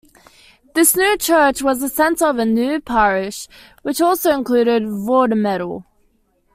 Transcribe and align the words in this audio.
This 0.73 0.95
new 0.95 1.15
church 1.15 1.61
was 1.61 1.79
the 1.79 1.87
centre 1.87 2.25
of 2.25 2.39
a 2.39 2.43
new 2.47 2.81
parish 2.81 3.47
which 3.83 4.01
also 4.01 4.31
included 4.31 4.81
Vormedal. 4.81 5.83